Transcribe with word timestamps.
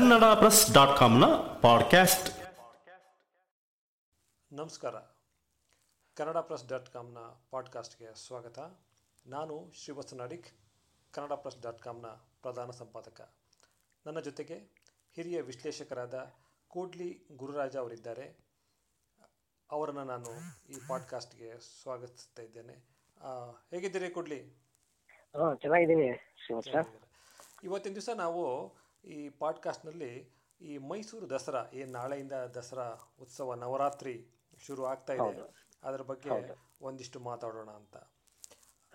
Kannada 0.00 0.24
press 0.24 0.74
dot 0.74 0.98
ಕಾಮ್ನ 0.98 1.24
podcast. 1.62 2.28
ನಮಸ್ಕಾರ. 4.52 4.94
Kannada 6.14 6.36
press 6.36 6.68
dot 6.68 6.88
ಕಾಮ್ನ 6.88 7.18
ಪಾಡ್ಕಾಸ್ಟ್ಗೆ 7.50 8.14
ಸ್ವಾಗತ. 8.14 8.58
ನಾನು 9.26 9.72
ಶ್ರೀವತ್ಸ 9.74 10.14
ನಾಡಿಕ್ 10.14 10.48
ಕನ್ನಡ 11.12 11.32
ಪ್ರೆಸ್ 11.32 11.62
ಡಾಟ್ 11.62 11.78
ಕಾಮ್ನ 11.78 12.06
ಪ್ರಧಾನ 12.42 12.70
ಸಂಪಾದಕ. 12.70 13.34
ನನ್ನ 14.06 14.20
ಜೊತೆಗೆ 14.20 14.54
ಹಿರಿಯ 15.12 15.40
ವಿಶ್ಲೇಷಕರಾದ 15.40 16.32
ಕೂಡ್ಲಿ 16.68 17.26
ಗುರುರಾಜ 17.32 17.76
ಅವರಿದ್ದಾರೆ. 17.76 18.38
ಅವರನ್ನು 19.70 20.04
ನಾನು 20.04 20.30
ಈ 20.68 20.74
ಪಾಡ್ಕಾಸ್ಟ್ಗೆ 20.88 21.60
ಸ್ವಾಗತಿಸ್ತಾ 21.82 22.42
ಇದ್ದೇನೆ. 22.42 22.74
ಹೇಗಿದ್ದೀರಿ 23.70 24.10
ಕೂಡ್ಲಿ? 24.10 24.48
ಹಾ 25.36 25.54
ಚೆನ್ನಾಗಿದ್ದೀನಿ 25.54 26.36
ಇವತ್ತಿನ 27.64 27.92
ದಿವಸ 27.92 28.08
ನಾವು 28.16 28.74
ಈ 29.04 29.28
ಪಾಡ್ಕಾಸ್ಟ್ನಲ್ಲಿ 29.28 30.30
ಈ 30.60 30.78
ಮೈಸೂರು 30.78 31.30
ದಸರಾ 31.30 31.70
ಏನು 31.72 31.92
ನಾಳೆಯಿಂದ 31.92 32.32
ದಸರಾ 32.32 32.96
ಉತ್ಸವ 33.20 33.54
ನವರಾತ್ರಿ 33.54 34.26
ಶುರು 34.66 34.84
ಆಗ್ತಾ 34.84 35.12
ಇದೆ. 35.12 35.44
ಅದರ 35.84 36.02
ಬಗ್ಗೆ 36.02 36.56
ಒಂದಿಷ್ಟು 36.82 37.20
ಮಾತಾಡೋಣ 37.20 37.70
ಅಂತ. 37.70 37.96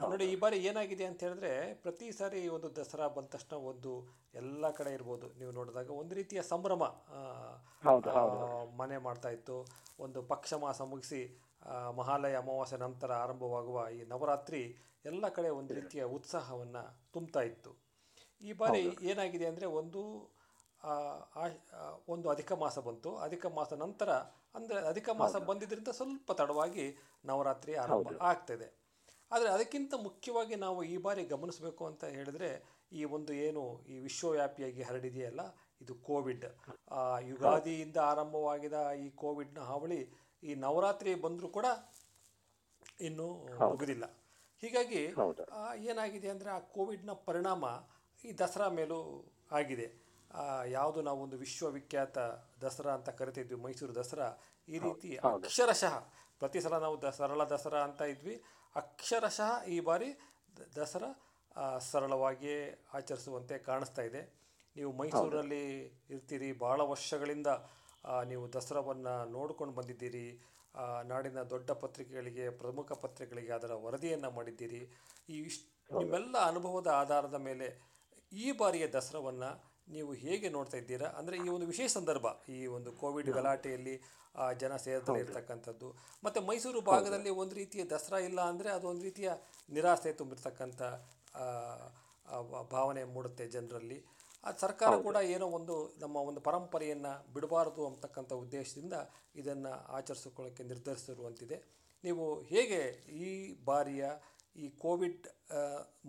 ನೋಡಿ 0.02 0.26
ಈ 0.26 0.36
ಬಾರಿ 0.36 0.58
ಏನಾಗಿದೆ 0.66 1.06
ಅಂತ 1.06 1.24
ಹೇಳಿದ್ರೆ 1.24 1.74
ಪ್ರತಿ 1.74 2.12
ಸಾರಿ 2.12 2.48
ಒಂದು 2.48 2.76
ದಸರಾ 2.76 3.08
ಬಂದ 3.08 3.26
ತಕ್ಷಣ 3.26 3.56
ಒಂದು 3.56 4.08
ಎಲ್ಲ 4.34 4.70
ಕಡೆ 4.70 4.94
ಇರ್ಬೋದು. 4.94 5.34
ನೀವು 5.40 5.52
ನೋಡಿದಾಗ 5.52 5.90
ಒಂದು 5.90 6.16
ರೀತಿಯ 6.16 6.42
ಸಂಭ್ರಮ 6.42 6.84
ಮನೆ 8.78 8.98
ಮಾಡ್ತಾ 8.98 9.30
ಇತ್ತು. 9.30 9.68
ಒಂದು 10.00 10.24
ಪಕ್ಷ 10.24 10.54
ಮಾಸ 10.54 10.82
ಮುಗಿಸಿ 10.82 11.42
ಮಹಾಲಯ 11.96 12.36
ಅಮಾವಾಸ್ಯೆ 12.38 12.80
ನಂತರ 12.80 13.12
ಆರಂಭವಾಗುವ 13.14 13.88
ಈ 13.90 14.04
ನವರಾತ್ರಿ 14.04 14.78
ಎಲ್ಲ 15.06 15.28
ಕಡೆ 15.28 15.50
ಒಂದು 15.50 15.74
ರೀತಿಯ 15.74 16.04
ಉತ್ಸಾಹವನ್ನು 16.04 17.12
ತುಂಬ್ತಾ 17.14 17.40
ಇತ್ತು. 17.40 17.85
ಈ 18.42 18.54
ಬಾರಿ 18.60 18.82
ಏನಾಗಿದೆ 19.10 19.46
ಅಂದರೆ 19.52 19.68
ಒಂದು 19.76 20.02
ಒಂದು 22.08 22.28
ಅಧಿಕ 22.34 22.52
ಮಾಸ 22.60 22.78
ಬಂತು. 22.88 23.12
ಅಧಿಕ 23.26 23.46
ಮಾಸ 23.56 23.74
ನಂತರ 23.80 24.10
ಅಂದರೆ 24.56 24.80
ಅಧಿಕ 24.88 25.10
ಮಾಸ 25.22 25.36
ಬಂದಿದ್ದರಿಂದ 25.48 25.92
ಸ್ವಲ್ಪ 25.98 26.32
ತಡವಾಗಿ 26.32 26.86
ನವರಾತ್ರಿ 27.26 27.74
ಆರಂಭ 27.84 27.96
ಆಗ್ತದೆ. 28.26 28.68
ಆದರೆ 29.32 29.50
ಅದಕ್ಕಿಂತ 29.50 29.94
ಮುಖ್ಯವಾಗಿ 30.06 30.56
ನಾವು 30.58 30.80
ಈ 30.86 30.98
ಬಾರಿ 30.98 31.24
ಗಮನಿಸಬೇಕು 31.32 31.84
ಅಂತ 31.86 32.04
ಹೇಳಿದ್ರೆ 32.16 32.50
ಈ 32.92 33.04
ಒಂದು 33.16 33.34
ಏನು 33.46 33.62
ಈ 33.88 33.96
ವಿಶ್ವವ್ಯಾಪಿಯಾಗಿ 34.00 34.84
ಹರಡಿದೆಯಲ್ಲ 34.84 35.42
ಇದು 35.82 35.94
ಕೋವಿಡ್. 36.08 36.46
ಆ, 36.92 37.00
ಯುಗಾದಿಯಿಂದ 37.30 37.98
ಆರಂಭವಾಗಿದ 38.12 38.78
ಈ 38.98 39.08
ಕೋವಿಡ್ನ 39.16 39.60
ಹಾವಳಿ 39.70 40.00
ಈ 40.44 40.54
ನವರಾತ್ರಿ 40.64 41.14
ಬಂದರೂ 41.24 41.50
ಕೂಡ 41.50 41.68
ಇನ್ನೂ 43.00 43.28
ಮುಗಿದಿಲ್ಲ. 43.66 44.06
ಹೀಗಾಗಿ 44.64 45.02
ಏನಾಗಿದೆ 45.86 46.30
ಅಂದರೆ 46.30 46.50
ಆ 46.50 46.60
ಕೋವಿಡ್ನ 46.76 47.14
ಪರಿಣಾಮ 47.28 47.64
ಈ 48.26 48.32
ದಸರಾ 48.42 48.68
ಮೇಲೂ 48.80 49.00
ಆಗಿದೆ. 49.60 49.88
ಯಾವುದು 50.78 51.00
ನಾವು 51.08 51.20
ಒಂದು 51.26 51.38
ವಿಶ್ವವಿಖ್ಯಾತ 51.44 52.18
ದಸರಾ 52.64 52.92
ಅಂತ 52.98 53.10
ಕರಿತಿದ್ವಿ 53.20 53.58
ಮೈಸೂರು 53.66 53.94
ದಸರಾ 54.00 54.28
ಈ 54.68 54.78
ರೀತಿ 54.86 55.10
ಅಕ್ಷರಶಃ 55.32 55.96
ಪ್ರತಿ 56.42 56.60
ಸಲ 56.64 56.76
ನಾವು 56.86 56.96
ದ 57.04 57.10
ಸರಳ 57.18 57.42
ದಸರಾ 57.54 57.82
ಅಂತ 57.88 58.02
ಇದ್ವಿ. 58.14 58.36
ಅಕ್ಷರಶಃ 58.82 59.52
ಈ 59.76 59.78
ಬಾರಿ 59.90 60.10
ದಸರಾ 60.78 61.10
ಸರಳವಾಗಿಯೇ 61.90 62.58
ಆಚರಿಸುವಂತೆ 62.98 63.56
ಕಾಣಿಸ್ತಾ 63.68 64.04
ಇದೆ. 64.10 64.22
ನೀವು 64.76 64.92
ಮೈಸೂರಲ್ಲಿ 65.02 65.64
ಇರ್ತೀರಿ 66.16 66.50
ಭಾಳ 66.66 66.80
ವರ್ಷಗಳಿಂದ 66.94 67.50
ನೀವು 68.32 68.44
ದಸರಾವನ್ನು 68.56 69.14
ನೋಡ್ಕೊಂಡು 69.36 69.74
ಬಂದಿದ್ದೀರಿ. 69.80 70.26
ನಾಡಿನ 71.12 71.42
ದೊಡ್ಡ 71.54 71.70
ಪತ್ರಿಕೆಗಳಿಗೆ 71.84 72.46
ಪ್ರಮುಖ 72.62 72.92
ಪತ್ರಿಕೆಗಳಿಗೆ 73.04 73.54
ಅದರ 73.60 73.74
ವರದಿಯನ್ನು 73.86 74.32
ಮಾಡಿದ್ದೀರಿ. 74.38 74.82
ಈ 75.34 75.38
ಇಷ್ಟು 75.50 76.00
ನಿಮ್ಮೆಲ್ಲ 76.00 76.36
ಅನುಭವದ 76.52 76.90
ಆಧಾರದ 77.02 77.38
ಮೇಲೆ 77.50 77.68
ಈ 78.32 78.48
ಬಾರಿಯ 78.60 78.86
ದಸರಾವನ್ನು 78.96 79.50
ನೀವು 79.96 80.12
ಹೇಗೆ 80.24 80.48
ನೋಡ್ತಾ 80.56 80.78
ಇದ್ದೀರಾ? 80.82 81.08
ಅಂದರೆ 81.20 81.36
ಈ 81.46 81.48
ಒಂದು 81.56 81.66
ವಿಶೇಷ 81.72 81.90
ಸಂದರ್ಭ 81.98 82.28
ಈ 82.56 82.60
ಒಂದು 82.78 82.92
ಕೋವಿಡ್ 83.02 83.30
ಗಲಾಟೆಯಲ್ಲಿ 83.38 83.96
ಜನ 84.62 84.74
ಸೇರ್ದಲೇ 84.86 85.20
ಇರ್ತಕ್ಕಂಥದ್ದು. 85.24 85.90
ಮತ್ತು 86.26 86.40
ಮೈಸೂರು 86.48 86.80
ಭಾಗದಲ್ಲಿ 86.90 87.32
ಒಂದು 87.44 87.56
ರೀತಿಯ 87.62 87.84
ದಸರಾ 87.94 88.20
ಇಲ್ಲ 88.30 88.40
ಅಂದರೆ 88.52 88.70
ಅದು 88.78 88.86
ಒಂದು 88.94 89.04
ರೀತಿಯ 89.10 89.30
ನಿರಾಸೆ 89.76 90.12
ತುಂಬಿರ್ತಕ್ಕಂಥ 90.20 90.82
ಭಾವನೆ 92.76 93.04
ಮೂಡುತ್ತೆ 93.16 93.46
ಜನರಲ್ಲಿ. 93.56 94.00
ಆ 94.44 94.52
ಸರ್ಕಾರ 94.64 94.94
ಕೂಡ 95.08 95.18
ಏನೋ 95.36 95.46
ಒಂದು 95.58 95.76
ನಮ್ಮ 96.02 96.18
ಒಂದು 96.30 96.42
ಪರಂಪರೆಯನ್ನು 96.48 97.14
ಬಿಡಬಾರದು 97.36 97.84
ಅಂತಕ್ಕಂಥ 97.92 98.34
ಉದ್ದೇಶದಿಂದ 98.44 98.96
ಇದನ್ನು 99.42 99.72
ಆಚರಿಸಿಕೊಳ್ಳೋಕ್ಕೆ 99.98 100.64
ನಿರ್ಧರಿಸಿರುವಂತಿದೆ. 100.72 101.58
ನೀವು 102.04 102.26
ಹೇಗೆ 102.52 102.82
ಈ 103.26 103.30
ಬಾರಿಯ 103.70 104.06
ಈ 104.56 104.68
ಕೋವಿಡ್ 104.82 105.26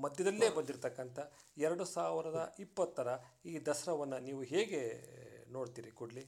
ಮಧ್ಯದಲ್ಲೇ 0.02 0.48
ಬಂದಿರತಕ್ಕಂಥ 0.56 1.18
ಎರಡು 1.58 1.84
ಸಾವಿರದ 1.92 2.40
ಇಪ್ಪತ್ತರ 2.58 3.08
ಈ 3.44 3.54
ದಸರಾವನ್ನು 3.66 4.18
ನೀವು 4.26 4.42
ಹೇಗೆ 4.52 4.82
ನೋಡ್ತೀರಿ 5.50 5.92
ಕೊಡ್ಲಿ 5.98 6.24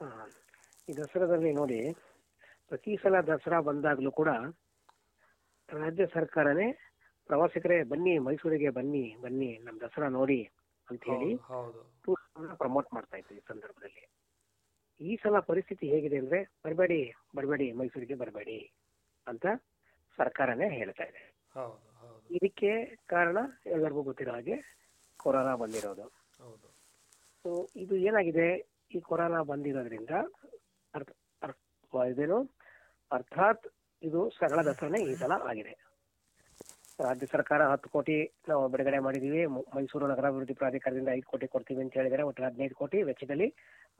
ಹಾ. 0.00 0.08
ಈ 0.88 0.94
ದಸರಾದಲ್ಲಿ 0.94 1.52
ನೋಡಿ 1.58 1.78
ಪ್ರತಿ 2.70 2.92
ಸಲ 3.02 3.16
ದಸರಾ 3.28 3.58
ಬಂದಾಗಲೂ 3.66 4.10
ಕೂಡ 4.12 4.30
ರಾಜ್ಯ 5.68 6.06
ಸರ್ಕಾರನೇ 6.14 6.66
ಪ್ರವಾಸಿಗರೇ 7.30 7.78
ಬನ್ನಿ 7.90 8.14
ಮೈಸೂರಿಗೆ 8.24 8.70
ಬನ್ನಿ 8.76 9.04
ಬನ್ನಿ 9.22 9.50
ನಮ್ಮ 9.64 9.76
ದಸರಾ 9.84 10.08
ನೋಡಿ 10.16 10.40
ಅಂತ 10.88 11.02
ಹೇಳಿ 11.12 11.30
ಪ್ರಮೋಟ್ 12.58 12.88
ಮಾಡ್ತಾ 12.92 13.16
ಇತ್ತು 13.20 13.34
ಈ 13.34 13.42
ಸಂದರ್ಭದಲ್ಲಿ 13.50 14.04
ಈ 15.00 15.14
ಸಲ 15.22 15.38
ಪರಿಸ್ಥಿತಿ 15.46 15.86
ಹೇಗಿದೆ 15.92 16.18
ಅಂದ್ರೆ 16.22 16.40
ಬರಬೇಡಿ 16.64 16.98
ಬರಬೇಡಿ 17.36 17.66
ಮೈಸೂರಿಗೆ 17.78 18.16
ಬರಬೇಡಿ 18.20 18.58
ಅಂತ 19.26 19.46
ಸರ್ಕಾರನೇ 20.18 20.68
ಹೇಳ್ತಾ 20.78 21.04
ಇದೆ. 21.10 21.22
ಇದಕ್ಕೆ 22.36 22.70
ಕಾರಣ 23.12 23.38
ಎಲ್ಲರಿಗೂ 23.74 24.02
ಗೊತ್ತಿರೋ 24.08 24.32
ಹಾಗೆ 24.36 24.56
ಕೊರೋನಾ 25.24 25.52
ಬಂದಿರೋದು. 25.62 26.06
ಹೌದು. 26.44 26.68
ಸೊ 27.44 27.50
ಇದು 27.82 27.94
ಏನಾಗಿದೆ? 28.08 28.48
ಈ 28.96 29.00
ಕೊರೋನಾ 29.10 29.40
ಬಂದಿರೋದ್ರಿಂದ 29.52 30.10
ಇದೇನು? 32.10 32.38
ಅರ್ಥಾತ್ 33.16 33.66
ಇದು 34.02 34.20
ಸರಳ 34.36 34.60
ದಸರಾನೇ 34.68 35.00
ಈ 35.10 35.12
ಸಲ 35.20 35.32
ಆಗಿದೆ. 35.50 35.74
ರಾಜ್ಯ 37.04 37.26
ಸರ್ಕಾರ 37.34 37.60
ಹತ್ತು 37.72 37.88
ಕೋಟಿ 37.94 38.16
ನಾವು 38.50 38.64
ಬಿಡುಗಡೆ 38.72 38.98
ಮಾಡಿದೀವಿ 39.06 39.40
ಮೈಸೂರು 39.76 40.06
ನಗರಾಭಿವೃದ್ಧಿ 40.10 40.54
ಪ್ರಾಧಿಕಾರದಿಂದ 40.60 41.10
ಐದು 41.16 41.26
ಕೋಟಿ 41.30 41.46
ಕೊಡ್ತೀವಿ 41.54 41.80
ಅಂತ 41.84 41.94
ಹೇಳಿದರೆ 42.00 42.22
ಒಟ್ಟು 42.28 42.42
ಹದಿನೈದು 42.46 42.76
ಕೋಟಿ 42.80 42.98
ವೆಚ್ಚದಲ್ಲಿ 43.08 43.48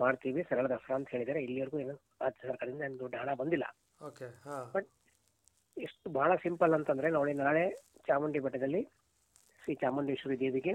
ಮಾಡ್ತೀವಿ. 0.03 0.41
ಸರಳ 0.51 0.67
ದಸರಾ 0.73 0.95
ಅಂತ 0.99 1.09
ಹೇಳಿದರೆ 1.15 1.41
ಇಲ್ಲಿವರೆಗೂ 1.47 1.79
ಏನು 1.85 1.95
ರಾಜ್ಯ 2.25 2.41
ಸರ್ಕಾರದಿಂದ 2.51 2.85
ಏನು 2.89 2.99
ದೊಡ್ಡ 3.05 3.15
ಹಣ 3.23 3.33
ಬಂದಿಲ್ಲ. 3.43 3.67
ಬಟ್ 4.77 4.89
ಎಷ್ಟು 5.77 6.11
ಬಹಳ 6.11 6.35
ಸಿಂಪಲ್ 6.35 6.75
ಅಂತಂದ್ರೆ 6.75 7.11
ನೋಡಿ 7.11 7.33
ನಾಳೆ 7.33 7.71
ಚಾಮುಂಡಿ 8.07 8.39
ಬೆಟ್ಟದಲ್ಲಿ 8.39 8.83
ಶ್ರೀ 9.65 9.75
ಚಾಮುಂಡೇಶ್ವರಿ 9.75 10.41
ದೇವಿಗೆ 10.41 10.75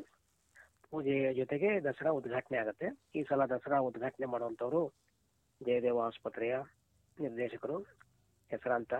ಪೂಜೆಯ 0.91 1.33
ಜೊತೆಗೆ 1.33 1.83
ದಸರಾ 1.83 2.11
ಉದ್ಘಾಟನೆ 2.11 2.57
ಆಗುತ್ತೆ. 2.57 3.09
ಈ 3.15 3.23
ಸಲ 3.23 3.45
ದಸರಾ 3.45 3.79
ಉದ್ಘಾಟನೆ 3.79 4.25
ಮಾಡುವಂಥವ್ರು 4.25 4.93
ಜಯದೇವ 5.61 5.99
ಆಸ್ಪತ್ರೆಯ 5.99 6.55
ನಿರ್ದೇಶಕರು 7.19 7.79
ಹೆಸರಾಂತ 8.49 8.93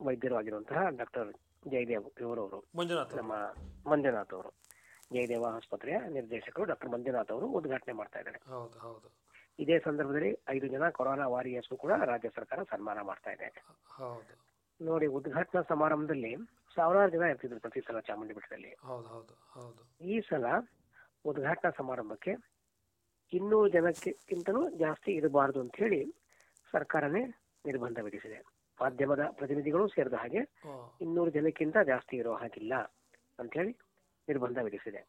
ವೈದ್ಯರು 0.00 0.36
ಆಗಿರುವಂತಹ 0.36 0.88
ಡಾಕ್ಟರ್ 0.88 1.32
ಜಯದೇವ್ 1.68 2.20
ಇವರವರು 2.20 2.64
ಮಂಜುನಾಥ್ 2.76 3.16
ನಮ್ಮ 3.16 3.32
ಮಂಜುನಾಥ್ 3.90 4.34
ಅವರು. 4.34 4.50
ಜಯದೇವ 5.12 5.44
ಆಸ್ಪತ್ರೆಯ 5.44 5.98
ನಿರ್ದೇಶಕರು 6.08 6.64
ಡಾಕ್ಟರ್ 6.64 6.90
ಮಂಜುನಾಥ್ 6.90 7.30
ಅವರು 7.30 7.46
ಉದ್ಘಾಟನೆ 7.46 7.92
ಮಾಡ್ತಾ 7.92 8.18
ಇದ್ದಾರೆ. 8.18 8.38
ಇದೇ 9.58 9.78
ಸಂದರ್ಭದಲ್ಲಿ 9.78 10.38
ಐದು 10.48 10.66
ಜನ 10.66 10.90
ಕೊರೋನಾ 10.90 11.26
ವಾರಿಯರ್ಸ್ 11.26 11.78
ಕೂಡ 11.78 11.92
ರಾಜ್ಯ 12.04 12.28
ಸರ್ಕಾರ 12.28 12.62
ಸನ್ಮಾನ 12.62 13.00
ಮಾಡ್ತಾ 13.00 13.30
ಇದೆ. 13.30 13.64
ಹೌದು. 13.96 14.49
ನೋಡಿ 14.80 15.06
ಉದ್ಘಾಟನಾ 15.16 15.60
ಸಮಾರಂಭದಲ್ಲಿ 15.70 16.32
ಸಾವಿರಾರು 16.76 17.10
ಜನ 17.14 17.24
ಇರ್ತಿದ್ರು 17.32 17.58
ಪ್ರತಿ 17.60 17.80
ಸಲ 17.80 17.98
ಚಾಮುಂಡಿ 18.00 18.34
ಬೆಟ್ಟದಲ್ಲಿ. 18.34 18.70
ಹೌದು 18.88 19.08
ಹೌದು 19.08 19.34
ಹೌದು. 19.56 19.82
ಈ 20.04 20.16
ಸಲ 20.28 20.44
ಉದ್ಘಾಟನಾ 21.24 21.70
ಸಮಾರಂಭಕ್ಕೆ 21.78 22.32
ಇನ್ನೂರು 23.32 23.68
ಜನಕ್ಕಿಂತಲೂ 23.68 24.62
ಜಾಸ್ತಿ 24.78 25.10
ಇರಬಾರದು 25.12 25.60
ಅಂತ 25.60 25.76
ಹೇಳಿ 25.76 26.00
ಸರ್ಕಾರನೇ 26.74 27.22
ನಿರ್ಬಂಧ 27.64 27.98
ವಿಧಿಸಿದೆ. 28.06 28.38
ಮಾಧ್ಯಮದ 28.78 29.22
ಪ್ರತಿನಿಧಿಗಳು 29.38 29.84
ಸೇರಿದ 29.88 30.14
ಹಾಗೆ 30.14 30.42
ಇನ್ನೂರು 31.00 31.30
ಜನಕ್ಕಿಂತ 31.30 31.76
ಜಾಸ್ತಿ 31.90 32.14
ಇರೋ 32.16 32.32
ಹಾಗಿಲ್ಲ 32.34 32.74
ಅಂತ 33.38 33.52
ಹೇಳಿ 33.60 33.72
ನಿರ್ಬಂಧ 34.30 34.58
ವಿಧಿಸಿದೆ 34.68 35.00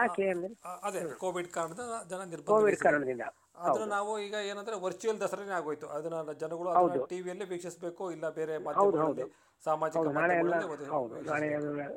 ಯಾಕೆ 0.00 0.26
ಅಂದ್ರೆ 0.34 0.52
ಅದೇ 0.88 1.00
ಕೋವಿಡ್ 1.24 1.50
ಕಾರಣದ 1.56 1.82
ಜನ 2.12 2.20
ನಿರ್ಬಂಧ 2.34 2.52
ಕೋವಿಡ್ 2.54 2.78
ಕಾರಣದಿಂದ. 2.86 3.24
ಅದನ್ನ 3.66 3.88
ನಾವು 3.96 4.12
ಈಗ 4.26 4.36
ಏನಂದ್ರೆ 4.50 4.76
ವರ್ಚುವಲ್ 4.86 5.20
ದಸರಾನೇ 5.24 5.54
ಆಗೋಯ್ತು. 5.58 5.86
ಅದನ್ನ 5.96 6.32
ಜನಗಳು 6.42 7.04
ಟಿವಿಯಲ್ಲಿ 7.12 7.46
ವೀಕ್ಷಿಸಬೇಕು 7.52 8.04
ಇಲ್ಲ 8.16 8.28
ಬೇರೆ 8.38 8.56
ಮಾಧ್ಯಮಗಳಲ್ಲಿ 8.66 9.26
ಸಾಮಾಜಿಕ 9.64 9.98
ಹೌದು 10.94 11.20
ನಾಳೆ 11.28 11.46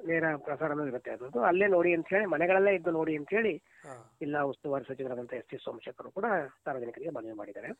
ನೇರ 0.10 0.26
ಪ್ರಸಾರನೂ 0.46 0.84
ಇರುತ್ತೆ. 0.92 1.12
ಅದು 1.16 1.42
ಅಲ್ಲೇ 1.50 1.68
ನೋಡಿ 1.76 1.90
ಅಂತ 1.98 2.08
ಹೇಳಿ 2.16 2.28
ಮನೆಗಳಲ್ಲೇ 2.34 2.72
ಇದ್ದು 2.78 2.92
ನೋಡಿ 3.00 3.14
ಅಂತ 3.20 3.30
ಹೇಳಿ 3.38 3.54
ಇಲ್ಲ 3.56 3.96
ಜಿಲ್ಲಾ 4.22 4.42
ಉಸ್ತುವಾರಿ 4.52 4.86
ಸಚಿವರಾದಂತಹ 4.90 5.40
ಎಸ್ 5.42 5.50
ಟಿ 5.52 5.58
ಸೋಮಶೇಖರ್ 5.66 6.10
ಕೂಡ 6.18 6.28
ಸಾರ್ವಜನಿಕರಿಗೆ 6.66 7.14
ಮನವಿ 7.18 7.36
ಮಾಡಿದ್ದಾರೆ. 7.42 7.72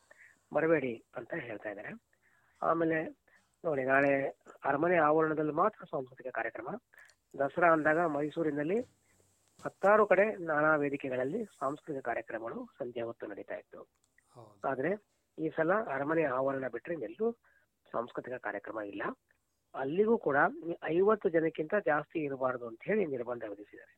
ಬರಬೇಡಿ 0.56 0.92
ಅಂತ 1.18 1.32
ಹೇಳ್ತಾ 1.46 1.70
ಇದ್ದಾರೆ. 1.72 1.92
ಆಮೇಲೆ 2.68 2.98
ನೋಡಿ 3.64 3.82
ನಾಳೆ 3.92 4.12
ಅರಮನೆ 4.68 4.96
ಆವರಣದಲ್ಲಿ 5.08 5.54
ಮಾತ್ರ 5.62 5.80
ಸಾಂಸ್ಕೃತಿಕ 5.92 6.28
ಕಾರ್ಯಕ್ರಮ. 6.38 6.68
ದಸರಾ 7.38 7.68
ಅಂದಾಗ 7.72 8.00
ಮೈಸೂರಿನಲ್ಲಿ 8.16 8.78
ಹತ್ತಾರು 9.64 10.04
ಕಡೆ 10.06 10.24
ನಾನಾ 10.50 10.70
ವೇದಿಕೆಗಳಲ್ಲಿ 10.76 11.40
ಸಾಂಸ್ಕೃತಿಕ 11.44 12.02
ಕಾರ್ಯಕ್ರಮಗಳು 12.04 12.58
ಸಂಜೆ 12.78 13.02
ಹೊತ್ತು 13.02 13.24
ನಡೀತಾ 13.26 13.54
ಇತ್ತು. 13.54 13.80
ಆದ್ರೆ 14.64 14.90
ಈ 15.38 15.48
ಸಲ 15.56 15.72
ಅರಮನೆ 15.94 16.24
ಆವರಣ 16.38 16.68
ಬಿಟ್ರೆ 16.68 16.94
ಎಲ್ಲೂ 17.08 17.26
ಸಾಂಸ್ಕೃತಿಕ 17.92 18.36
ಕಾರ್ಯಕ್ರಮ 18.46 18.78
ಇಲ್ಲ. 18.92 19.02
ಅಲ್ಲಿಗೂ 19.74 20.18
ಕೂಡ 20.18 20.36
ಐವತ್ತು 20.84 21.28
ಜನಕ್ಕಿಂತ 21.28 21.74
ಜಾಸ್ತಿ 21.86 22.18
ಇರಬಾರದು 22.24 22.66
ಅಂತ 22.66 22.80
ಹೇಳಿ 22.84 23.04
ನಿರ್ಬಂಧ 23.06 23.44
ವಿಧಿಸಿದ್ದಾರೆ. 23.48 23.94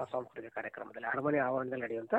ಆ 0.00 0.04
ಸಾಂಸ್ಕೃತಿಕ 0.04 0.52
ಕಾರ್ಯಕ್ರಮದಲ್ಲಿ 0.54 1.08
ಅರಮನೆ 1.08 1.38
ಆವರಣದಲ್ಲಿ 1.38 1.84
ನಡೆಯುವಂತ 1.84 2.14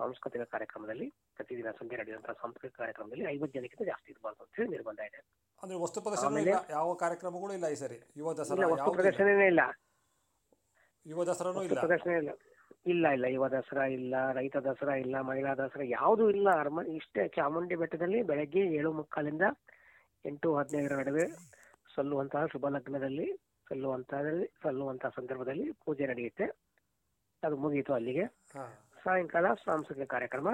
ಸಾಂಸ್ಕೃತಿಕ 0.00 0.42
ಕಾರ್ಯಕ್ರಮದಲ್ಲಿ 0.42 1.06
ಪ್ರತಿದಿನ 1.36 1.70
ಸಂಜೆ 1.70 1.96
ನಡೆಯುವಂತಹ 1.96 2.32
ಸಾಂಸ್ಕೃತಿಕ 2.32 2.76
ಕಾರ್ಯಕ್ರಮದಲ್ಲಿ 2.76 3.24
ಐವತ್ತು 3.24 3.58
ಜನಕ್ಕಿಂತ 3.58 3.82
ಜಾಸ್ತಿ 3.86 4.12
ಇರಬಾರ್ದು 4.12 4.42
ಅಂತ 4.42 4.56
ಹೇಳಿ 4.56 4.68
ನಿರ್ಬಂಧ 4.68 5.00
ಇದೆ. 5.00 5.20
ಅಂದ್ರೆ 5.62 5.78
ವಸ್ತು 5.78 6.00
ಪ್ರದರ್ಶನ 6.00 6.38
ಇಲ್ಲ 6.38 6.56
ಯಾವ 6.70 6.94
ಕಾರ್ಯಕ್ರಮಗಳು 6.94 7.52
ಇಲ್ಲ 7.52 7.68
ಈ 7.68 7.74
ಸರಿ? 7.74 7.98
ಯುವ 8.16 8.34
ದಸರಾ 8.34 8.66
ವಸ್ತು. 8.66 8.92
ಪ್ರದರ್ಶನನೇ 8.92 9.46
ಇಲ್ಲ. 9.46 9.60
ಯುವ 11.06 11.24
ದಸರಾನೂ 11.24 11.62
ಇಲ್ಲ? 11.62 11.80
ಪ್ರದರ್ಶನ 11.80 12.10
ಇಲ್ಲ. 12.10 12.30
ಇಲ್ಲ 12.86 13.06
ಇಲ್ಲ 13.08 13.24
ಯುವ 13.24 13.48
ದಸರಾ 13.48 13.86
ಇಲ್ಲ 13.86 14.32
ರೈತ 14.32 14.56
ದಸರಾ 14.56 14.94
ಇಲ್ಲ 14.94 15.20
ಮಹಿಳಾ 15.20 15.54
ದಸರಾ 15.54 15.84
ಯಾವುದು 15.88 16.30
ಇಲ್ಲ. 16.30 16.48
ಇಷ್ಟೇ 16.96 17.28
ಚಾಮುಂಡಿ 17.28 17.74
ಬೆಟ್ಟದಲ್ಲಿ 17.74 18.22
ಬೆಳಗ್ಗೆ 18.22 18.60
ಏಳು 18.76 18.92
ಮುಕ್ಕಾಲಿಂದ 18.92 19.42
ಎಂಟು 20.24 20.56
ಹದಿನೈದರ 20.56 20.96
ನಡುವೆ 20.96 21.26
ಸಲ್ಲುವಂತಹ 21.94 22.46
ಶುಭ 22.46 22.68
ಲಗ್ನದಲ್ಲಿ 22.68 23.26
ಸಲ್ಲುವಂತಹದಲ್ಲಿ 23.66 24.46
ಸಲ್ಲುವಂತಹ 24.62 25.08
ಸಂದರ್ಭದಲ್ಲಿ 25.08 25.72
ಪೂಜೆ 25.72 26.06
ನಡೆಯುತ್ತೆ. 26.06 26.46
ಅದು 27.42 27.56
ಮುಗಿಯಿತು 27.56 27.92
ಅಲ್ಲಿಗೆ. 27.94 28.24
ಹಾ. 28.24 28.85
ಸಾಯಂಕಾಲ 29.06 29.46
ಸಾಂಸ್ಕೃತಿಕ 29.64 30.06
ಕಾರ್ಯಕ್ರಮ 30.14 30.48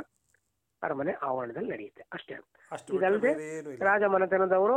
ಅರಮನೆ 0.82 1.12
ಆವರಣದಲ್ಲಿ 1.26 1.70
ನಡೆಯುತ್ತೆ. 1.72 2.02
ಅಷ್ಟೇ. 2.12 2.34
ಇದಲ್ಲದೆ 2.96 3.30
ರಾಜಮನೆತನದವರು 3.88 4.76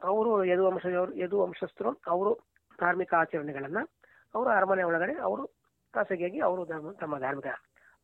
ಅವರು 0.00 0.30
ಯದು 0.50 0.62
ವಂಶ 0.66 0.86
ಯದು 1.22 1.36
ವಂಶಸ್ಥರು 1.42 1.90
ಅವರು 2.06 2.32
ಧಾರ್ಮಿಕ 2.78 3.12
ಆಚರಣೆಗಳನ್ನ 3.20 3.80
ಅವರು 4.34 4.48
ಅರಮನೆ 4.56 4.82
ಒಳಗಡೆ 4.82 5.14
ಅವರು 5.28 5.44
ಖಾಸಗಿಯಾಗಿ 5.94 6.40
ಅವರು 6.48 6.62
ತಮ್ಮ 7.02 7.14
ಧಾರ್ಮಿಕ 7.18 7.48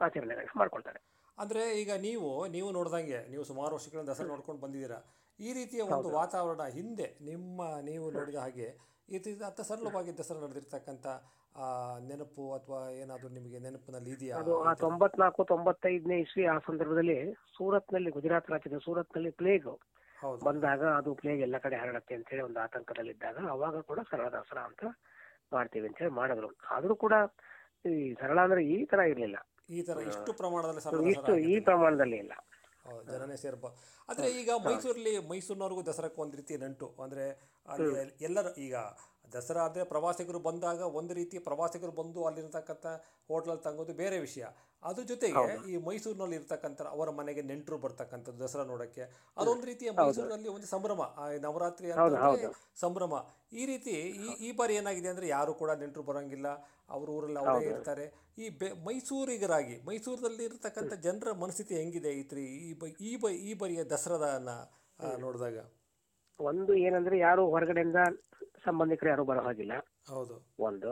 ಆಚರಣೆಗಳನ್ನ 0.01 0.55
ಮಾಡ್ಕೊಳ್ತಾರೆ. 0.61 1.01
ಅಂದ್ರೆ 1.39 1.63
ಈಗ 1.83 1.93
ನೀವು 2.07 2.29
ನೀವು 2.55 2.69
ನೋಡ್ದಂಗೆ 2.73 3.21
ನೀವು 3.33 3.45
ಸುಮಾರು 3.51 3.73
ವರ್ಷಗಳಿಂದ 3.77 4.09
ದಸರಾ 4.11 4.29
ನೋಡ್ಕೊಂಡು 4.33 4.61
ಬಂದಿದ್ದೀರಾ 4.65 4.99
ಈ 5.39 5.53
ರೀತಿಯ 5.59 5.83
ಒಂದು 5.91 6.09
ವಾತಾವರಣ 6.17 6.65
ಹಿಂದೆ 6.77 7.07
ನಿಮ್ಮ 7.31 7.61
ನೀವು 7.89 8.07
ನೋಡಿದ 8.17 8.39
ಹಾಗೆ 8.45 8.69
ಈ 9.09 9.17
ರೀತಿ 9.17 9.31
ಅತ್ತ 9.45 9.61
ಸರಳವಾಗಿ 9.71 10.11
ದಸರಾ 10.19 10.41
ನಡೆದಿರ್ತಕ್ಕಂಥ 10.45 11.07
ನೆನಪು 12.09 12.45
ಅಥವಾ 12.57 12.81
ಏನಾದರೂ 13.01 13.29
ನಿಮಗೆ 13.29 13.59
ನೆನಪಿನಲ್ಲಿ 13.59 14.11
ಇದೆಯಾ? 14.17 14.35
ಅದು 14.41 14.53
ಆ 14.63 14.73
ತೊಂಬತ್ನಾಲ್ಕು 14.83 15.43
ತೊಂಬತ್ತೈದನೇ 15.45 16.17
ಇಸ್ವಿ 16.25 16.45
ಆ 16.47 16.57
ಸಂದರ್ಭದಲ್ಲಿ 16.69 17.17
ಸೂರತ್ನಲ್ಲಿ 17.57 18.11
ಗುಜರಾತ್ 18.17 18.49
ರಾಜ್ಯದ 18.53 18.79
ಸೂರತ್ನಲ್ಲಿ 18.87 19.33
ಪ್ಲೇಗ್ 19.41 19.69
ಹೌದು. 20.19 20.41
ಬಂದಾಗ 20.47 20.83
ಅದು 20.99 21.11
ಪ್ಲೇಗ್ 21.21 21.41
ಎಲ್ಲ 21.47 21.57
ಕಡೆ 21.65 21.77
ಹರಡತ್ತೆ 21.83 22.15
ಅಂತ 22.19 22.29
ಹೇಳಿ 22.33 22.45
ಒಂದು 22.49 22.61
ಆತಂಕದಲ್ಲಿದ್ದಾಗ 22.65 23.39
ಅವಾಗ 23.55 23.81
ಕೂಡ 23.91 24.01
ಸರಳ 24.11 24.29
ದಸರಾ 24.35 24.63
ಅಂತ 24.71 24.83
ಮಾಡ್ತೀವಿ 25.53 25.87
ಅಂತ 25.89 25.99
ಹೇಳಿ 26.03 26.15
ಮಾಡಿದ್ರು. 26.21 26.51
ಆದ್ರೂ 26.75 26.95
ಕೂಡ 27.05 27.15
ಈ 27.91 28.15
ಸರಳ 28.21 28.39
ಅಂದ್ರೆ 28.47 28.63
ಈ 28.75 28.79
ತರ 28.93 29.01
ಇರ್ಲಿಲ್ಲ. 29.13 29.39
ಈ 29.71 29.81
ತರ 29.83 29.99
ಇಷ್ಟು 30.11 30.31
ಪ್ರಮಾಣದಲ್ಲಿ 30.41 30.83
ಸರಳ 30.85 31.03
ಇಷ್ಟು 31.15 31.33
ಈ 31.53 31.55
ಪ್ರಮಾಣದಲ್ಲಿ 31.69 32.19
ಇಲ್ಲ. 32.25 32.35
ಹೌದು, 32.87 33.05
ಜನನೇ 33.13 33.37
ಸೇರ್ಪ. 33.43 33.67
ಆದರೆ 34.09 34.29
ಈಗ 34.41 34.51
ಮೈಸೂರಲ್ಲಿ 34.65 35.13
ಮೈಸೂರಿನವ್ರಿಗೂ 35.31 35.83
ದಸರಾಕ್ಕೂ 35.89 36.21
ಒಂದ್ 36.25 36.37
ರೀತಿ 36.41 36.55
ನಂಟು. 36.63 36.89
ಅಂದರೆ 37.05 37.25
ಅಲ್ಲಿ 37.67 37.91
ಎಲ್ಲರೂ 38.29 38.51
ಈಗ 38.67 38.77
ದಸರಾ 39.35 39.63
ಅಂದರೆ 39.69 39.85
ಪ್ರವಾಸಿಗರು 39.93 40.41
ಬಂದಾಗ 40.49 40.81
ಒಂದು 41.01 41.13
ರೀತಿ 41.21 41.37
ಪ್ರವಾಸಿಗರು 41.49 41.93
ಬಂದು 42.01 42.21
ಅಲ್ಲಿರ್ತಕ್ಕಂಥ 42.29 42.87
ಹೋಟ್ಲಲ್ಲಿ 43.31 43.63
ತಂಗೋದು 43.67 43.95
ಬೇರೆ 44.03 44.19
ವಿಷಯ. 44.27 44.45
ಅದ್ರ 44.83 45.03
ಜೊತೆಗೆ 45.11 45.43
ಈ 45.73 45.77
ಮೈಸೂರಿನಲ್ಲಿ 45.89 46.37
ಇರ್ತಕ್ಕಂಥ 46.41 46.81
ಅವರ 46.95 47.09
ಮನೆಗೆ 47.19 47.43
ನೆಂಟರು 47.51 47.77
ಬರ್ತಕ್ಕಂಥದ್ದು 47.85 48.41
ದಸರಾ 48.45 48.65
ನೋಡೋಕ್ಕೆ. 48.73 49.05
ಅದೊಂದು 49.41 49.67
ರೀತಿಯ 49.71 49.91
ಮೈಸೂರಿನಲ್ಲಿ 49.99 50.51
ಒಂದು 50.57 50.69
ಸಂಭ್ರಮ. 50.75 51.03
ನವರಾತ್ರಿ 51.47 51.91
ಅಂತ 51.97 52.51
ಸಂಭ್ರಮ. 52.85 53.15
ಈ 53.61 53.65
ರೀತಿ 53.73 53.95
ಈ 54.25 54.29
ಈ 54.47 54.51
ಬಾರಿ 54.61 54.75
ಏನಾಗಿದೆ 54.81 55.11
ಅಂದರೆ 55.15 55.29
ಯಾರು 55.37 55.55
ಕೂಡ 55.63 55.71
ನೆಂಟರು 55.83 56.05
ಬರೋಂಗಿಲ್ಲ. 56.11 56.49
ಅವ್ರ 56.95 57.07
ಊರಲ್ಲಿ 57.17 57.39
ಅವರೇ 57.43 57.69
ಇರ್ತಾರೆ. 57.75 58.07
ಈ 58.43 58.47
ಬೆ 58.61 58.69
ಮೈಸೂರಿಗರಾಗಿ 58.89 59.77
ಮೈಸೂರಿನಲ್ಲಿ 59.91 60.45
ಇರ್ತಕ್ಕಂಥ 60.49 60.95
ಜನರ 61.07 61.33
ಮನಸ್ಥಿತಿ 61.43 61.75
ಹೆಂಗಿದೆ 61.81 62.11
ಐತ್ರಿ 62.21 62.45
ಈ 62.69 62.73
ಬ 62.81 62.91
ಈ 63.11 63.13
ಬ 63.23 63.31
ಈ 63.49 63.53
ಬಾರಿಯ 63.61 63.85
ದಸರಾದನ್ನ 63.93 64.53
ನೋಡಿದಾಗ? 65.25 65.59
ಒಂದು 66.43 66.75
ಏನಂದ್ರೆ 66.75 67.19
ಯಾರು 67.19 67.47
ಹೊರಗಡೆಯಿಂದ 67.47 68.01
ಸಂಬಂಧಿಕರು 68.65 69.09
ಯಾರು 69.09 69.25
ಬರೋ 69.25 69.41
ಹಾಗಿಲ್ಲ. 69.41 69.75
ಹೌದು. 70.11 70.35
ಒಂದು. 70.59 70.91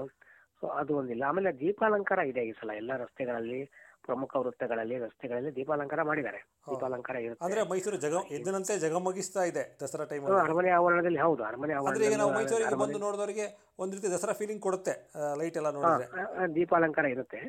ಸೊ 0.61 0.67
ಅದು 0.67 0.97
ಒಂದಿಲ್ಲ. 0.97 1.25
ಆಮೇಲೆ 1.25 1.61
ದೀಪಾಲಂಕಾರ 1.61 2.19
ಇದೆ 2.27 2.43
ಈ 2.47 2.53
ಸಲ 2.53 2.71
ಎಲ್ಲ 2.73 2.97
ರಸ್ತೆಗಳಲ್ಲಿ 2.97 3.61
ಪ್ರಮುಖ 4.03 4.37
ವೃತ್ತಗಳಲ್ಲಿ 4.37 4.99
ರಸ್ತೆಗಳಲ್ಲಿ 4.99 5.57
ದೀಪಾಲಂಕಾರ 5.57 6.03
ಮಾಡಿದ್ದಾರೆ. 6.03 6.39
ದೀಪಾಲಂಕಾರ 6.71 7.17
ಇರುತ್ತೆ. 7.17 7.45
ಅಂದ್ರೆ 7.45 7.63
ಮೈಸೂರು 7.71 7.97
ಜಗ 7.97 8.15
ಎದ್ದಿನಂತೆ 8.31 8.79
ಜಗಮಗಿಸ್ತಾ 8.79 9.43
ಇದೆ 9.43 9.65
ದಸರಾ 9.83 10.05
ಟೈಮ್ 10.05 10.27
ಅರಮನೆ 10.41 10.71
ಆವರಣದಲ್ಲಿ 10.71 11.19
ಹೌದು. 11.19 11.43
ಅರಮನೆ 11.45 11.75
ಆವರಣ 11.75 12.75
ಬಂದು 12.75 12.99
ನೋಡಿದವರಿಗೆ 12.99 13.47
ಒಂದ್ 13.79 13.95
ರೀತಿ 13.95 14.11
ದಸರಾ 14.13 14.33
ಫೀಲಿಂಗ್ 14.33 14.63
ಕೊಡುತ್ತೆ 14.63 14.95
ಲೈಟ್ 15.39 15.57
ಎಲ್ಲ 15.57 15.71
ನೋಡಿದ್ರೆ. 15.71 16.09
ದೀಪಾಲಂಕಾರ 16.55 17.05
ಇರುತ್ತೆ. 17.07 17.41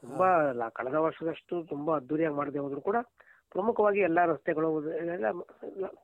ತುಂಬಾ 0.00 0.30
ಕಳೆದ 0.70 0.94
ವರ್ಷದಷ್ಟು 1.00 1.66
ತುಂಬಾ 1.68 1.96
ಅದ್ದೂರಿಯಾಗಿ 1.96 2.36
ಮಾಡದೆ 2.36 2.58
ಹೋದ್ರು 2.58 2.80
ಕೂಡ 2.80 2.96
ಪ್ರಮುಖವಾಗಿ 3.52 4.00
ಎಲ್ಲಾ 4.08 4.22
ರಸ್ತೆಗಳು 4.32 4.68
ಎಲ್ಲ 5.16 5.30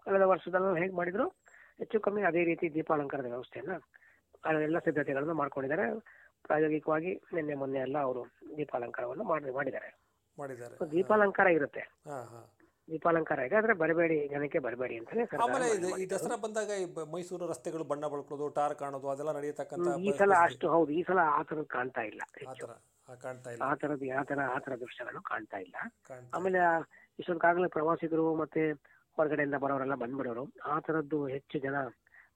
ಕಳೆದ 0.06 0.24
ವರ್ಷದಲ್ಲೂ 0.32 0.70
ಹೇಗೆ 0.74 0.94
ಮಾಡಿದ್ರು 0.94 1.26
ಹೆಚ್ಚು 1.80 1.98
ಕಮ್ಮಿ 2.00 2.22
ಅದೇ 2.30 2.42
ರೀತಿ 2.44 2.66
ದೀಪಾಲಂಕಾರದ 2.74 3.28
ವ್ಯವಸ್ಥೆಯನ್ನ 3.34 3.74
ಎಲ್ಲ 4.62 4.78
ಸಿದ್ಧತೆಗಳನ್ನು 4.86 5.34
ಮಾಡ್ಕೊಂಡಿದ್ದಾರೆ. 5.34 5.86
ಪ್ರಾಯೋಗಿಕವಾಗಿ 6.44 7.12
ನಿನ್ನೆ 7.36 7.54
ಮೊನ್ನೆ 7.54 7.80
ಎಲ್ಲ 7.80 7.98
ಅವರು 7.98 8.22
ದೀಪಾಲಂಕಾರವನ್ನು 8.58 9.24
ಮಾಡಿ 9.24 9.52
ಮಾಡಿದ್ದಾರೆ. 9.52 9.88
ದೀಪಾಲಂಕಾರ 10.94 11.48
ಇರುತ್ತೆ. 11.58 11.82
ದೀಪಾಲಂಕಾರ 12.88 13.38
ಇದೆ. 13.46 13.56
ಆದ್ರೆ 13.56 13.74
ಬರಬೇಡಿ 13.74 14.16
ಜನಕ್ಕೆ 14.28 14.58
ಬರಬೇಡಿ 14.66 14.96
ಅಂತಾನೆ 14.98 15.22
ಆಮೇಲೆ 15.44 15.68
ಈ 16.02 16.06
ದಸರಾ 16.12 16.36
ಬಂದಾಗ 16.44 16.70
ಮೈಸೂರು 17.14 17.46
ರಸ್ತೆಗಳು 17.52 17.84
ಬಣ್ಣ 17.84 18.04
ಬಳ್ಕೊಳ್ಳೋದು 18.12 18.52
ಟಾರ್ 18.58 18.74
ಕಾಣೋದು 18.82 19.08
ಅದೆಲ್ಲ 19.14 19.32
ನಡೆಯತಕ್ಕಂತ 19.38 19.96
ಈ 20.08 20.12
ಸಲ 20.20 20.34
ಅಷ್ಟು 20.46 20.68
ಹೌದು 20.74 20.92
ಈ 20.98 21.02
ಸಲ 21.08 21.22
ಆ 21.38 21.40
ಥರದ್ದು 21.42 21.70
ಕಾಣ್ತಾ 21.76 22.04
ಇಲ್ಲ 22.10 22.22
ಕಾಣ್ತಾ 23.14 23.50
ಇಲ್ಲ. 23.50 23.62
ಆ 23.62 23.74
ತರದ 23.74 24.02
ಆ 24.18 24.22
ತರ 24.22 24.40
ಆ 24.40 24.58
ತರ 24.58 24.76
ದೃಶ್ಯಗಳು 24.76 25.20
ಕಾಣ್ತಾ 25.22 25.58
ಇಲ್ಲ. 25.58 25.76
ಆಮೇಲೆ 26.32 26.58
ಇಷ್ಟೊಂದಾಗಲೇ 27.18 27.68
ಪ್ರವಾಸಿಗರು 27.68 28.34
ಮತ್ತೆ 28.34 28.72
ಹೊರಗಡೆಯಿಂದ 29.18 29.54
ಬರೋರೆಲ್ಲ 29.54 29.94
ಬಂದ್ಬಿಡೋರು. 29.94 30.52
ಆ 30.64 30.80
ತರದ್ದು 30.80 31.26
ಹೆಚ್ಚು 31.26 31.58
ಜನ 31.58 31.76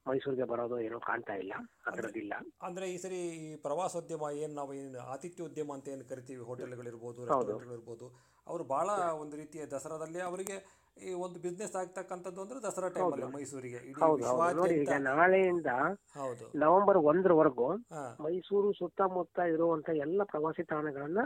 ಮೈಸೂರಿಗೆ 0.06 0.44
ಬರೋದು 0.44 0.80
ಏನೋ 0.80 0.98
ಕಾಣ್ತಾ 0.98 1.34
ಇಲ್ಲ. 1.34 1.52
ಆ 1.86 2.66
ಅಂದ್ರೆ 2.66 2.90
ಈ 2.90 2.98
ಸರಿ 2.98 3.16
ಈ 3.16 3.56
ಪ್ರವಾಸೋದ್ಯಮ 3.56 4.30
ಏನ್ 4.32 4.54
ನಾವು 4.54 4.74
ಏನು 4.74 4.98
ಆತಿಥ್ಯೋದ್ಯಮ 4.98 5.72
ಅಂತ 5.72 5.88
ಏನು 5.88 6.04
ಕರಿತೀವಿ? 6.04 6.42
ಹೋಟೆಲ್ಗಳಿರ್ಬೋದು 6.42 7.24
ರೆಸ್ಟೋರೆಂಟ್ಗಳಿರ್ಬೋದು 7.24 8.30
ಅವರು 8.46 8.64
ಬಹಳ 8.64 8.90
ಒಂದು 9.12 9.36
ರೀತಿಯ 9.36 9.66
ದಸರಾದಲ್ಲಿ 9.66 10.20
ಅವರಿಗೆ 10.20 10.79
ಈ 10.96 11.12
ಒಂದು 11.14 11.38
ಬಿಸ್ನೆಸ್ 11.38 11.76
ಆಗ್ತಕ್ಕಂಥದ್ದು 11.76 12.40
ಅಂದ್ರೆ 12.42 12.62
ದಸರಾ 12.62 12.88
ಟೈಮಲ್ಲಿ 12.88 13.24
ಮೈಸೂರಿಗೆ. 13.26 13.76
ಇಡೀ 13.76 14.00
ಹೌದು 14.00 14.24
ಹೌದು. 14.24 14.56
ನೋಡಿ 14.56 14.74
ಈಗ 14.74 14.80
ವಿಶ್ವಾದ್ಯಂತ 14.80 15.08
ನಾಳೆಯಿಂದ 15.10 15.70
ಹೌದು. 16.14 16.46
ನವೆಂಬರ್ 16.54 16.98
ಒಂದರವರೆಗೂ 17.02 17.68
ಹಾ. 17.92 18.16
ಮೈಸೂರು 18.20 18.72
ಸುತ್ತಮುತ್ತ 18.72 19.38
ಇರುವಂತ 19.48 19.88
ಎಲ್ಲ 19.96 20.22
ಪ್ರವಾಸಿ 20.24 20.62
ತಾಣಗಳನ್ನ 20.62 21.18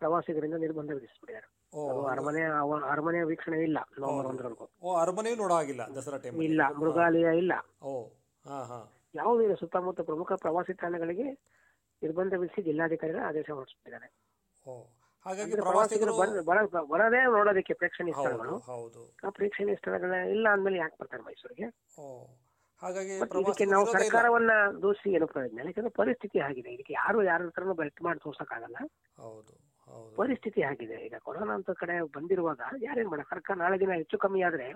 ಪ್ರವಾಸಿಗರಿಂದ 0.00 0.54
ನಿರ್ಬಂಧ 0.54 0.90
ವಿಧಿಸ್ಬಿಟ್ಟಿದ್ದಾರೆ. 0.92 1.48
ಓ 1.74 1.88
ಅದು 1.90 2.06
ಅರಮನೆ 2.06 2.42
ಅವ- 2.58 2.84
ಅರಮನೆ 2.90 3.22
ವೀಕ್ಷಣೆ 3.22 3.62
ಇಲ್ಲ 3.62 3.78
ನವೆಂಬರ್ 3.98 4.26
ಒಂದರವರೆಗೂ. 4.26 4.66
ಓ 4.82 4.96
ಅರಮನೆಯೂ 4.96 5.36
ದಸರಾ 5.94 6.18
ಟೈಮ್ 6.18 6.42
ಇಲ್ಲ 6.42 6.62
ಮೃಗಾಲಯ 6.76 7.38
ಇಲ್ಲ. 7.38 7.52
ಓ 7.82 7.92
ಹಾ 8.46 8.62
ಹಾ. 8.64 8.80
ಯಾವುದೇ 9.14 9.54
ಸುತ್ತಮುತ್ತ 9.54 10.00
ಪ್ರಮುಖ 10.00 10.32
ಪ್ರವಾಸಿ 10.34 10.74
ತಾಣಗಳಿಗೆ 10.74 11.26
ನಿರ್ಬಂಧ 12.02 12.34
ವಿಧಿಸಿ 12.34 12.62
ಜಿಲ್ಲಾಧಿಕಾರಿಗಳ 12.62 13.20
ಆದೇಶ 13.20 13.50
ಹೊರಡಿಸಿದ್ದಾರೆ 13.50 14.08
ಓ 14.66 14.74
ಹಾಗಾಗಿ 15.26 15.54
ಪ್ರವಾಸಿಗರು 15.54 16.12
ಪ್ರವಾಸಿಗರು 16.12 16.44
ಬರ- 16.44 16.68
ಬರ- 16.68 16.88
ಬರದೇ 16.88 17.22
ನೋಡೋದಕ್ಕೆ 17.26 17.74
ಪ್ರೇಕ್ಷಣೀಯ 17.74 18.12
ಸ್ಥಳಗಳು. 18.12 18.58
ಹೌದು. 18.58 19.00
ಆ 19.26 19.30
ಪ್ರೇಕ್ಷಣೀಯ 19.30 19.74
ಸ್ಥಳಗಳ 19.74 20.12
ಇಲ್ಲ 20.28 20.48
ಅಂದ್ಮೇಲೆ 20.48 20.78
ಯಾಕೆ 20.78 20.96
ಬರ್ತಾರೆ 21.00 21.22
ಮೈಸೂರಿಗೆ? 21.22 21.66
ಹಾಗಾಗಿ 22.82 23.12
ಇದಕ್ಕೆ 23.42 23.64
ನಾವು 23.64 23.86
ಸರ್ಕಾರವನ್ನ 23.92 24.50
ದೋಷಿ 24.82 25.10
ಏನು 25.10 25.26
ಪ್ರಯೋಜನ 25.26 25.58
ಯಾಕಂದ್ರೆ 25.58 25.90
ಪರಿಸ್ಥಿತಿ 25.90 26.38
ಆಗಿದೆ. 26.38 26.70
ಇದಕ್ಕೆ 26.70 26.92
ಯಾರು 26.92 27.22
ಯಾರ 27.22 27.42
ಹತ್ರನೂ 27.42 27.74
ಬೆಲ್ಟ್ 27.74 28.02
ಮಾಡಿ 28.02 28.18
ತೋರ್ಸಕ್ಕಾಗಲ್ಲ 28.18 28.76
ಹೌದು 29.18 29.52
ಪರಿಸ್ಥಿತಿ 30.16 30.62
ಆಗಿದೆ. 30.62 30.94
ಈಗ 31.06 31.14
ಕೊರೋನಾ 31.22 31.54
ಅಂತ 31.54 31.70
ಕಡೆ 31.70 32.00
ಬಂದಿರುವಾಗ 32.16 32.60
ಯಾರೇನ್ 32.82 33.08
ಮಾಡ 33.08 33.20
ಸರ್ಕಾರ 33.30 33.56
ನಾಳೆ 33.56 33.80
ದಿನ 33.80 33.92
ಹೆಚ್ಚು 33.92 34.18
ಕಮ್ಮಿ 34.18 34.42
ಆದ್ರೆ 34.42 34.66